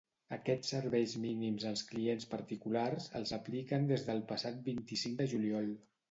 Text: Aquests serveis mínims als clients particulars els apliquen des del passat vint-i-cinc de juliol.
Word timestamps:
Aquests 0.35 0.69
serveis 0.75 1.11
mínims 1.25 1.65
als 1.71 1.83
clients 1.89 2.25
particulars 2.31 3.05
els 3.19 3.33
apliquen 3.37 3.85
des 3.91 4.05
del 4.07 4.23
passat 4.31 4.57
vint-i-cinc 4.71 5.21
de 5.21 5.29
juliol. 5.35 5.69